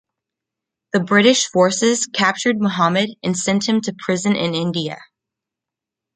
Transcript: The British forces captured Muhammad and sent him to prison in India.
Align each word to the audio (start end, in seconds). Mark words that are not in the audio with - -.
The 0.93 0.99
British 0.99 1.45
forces 1.45 2.07
captured 2.07 2.59
Muhammad 2.59 3.11
and 3.21 3.37
sent 3.37 3.67
him 3.69 3.81
to 3.81 3.93
prison 3.99 4.35
in 4.35 4.55
India. 4.55 4.97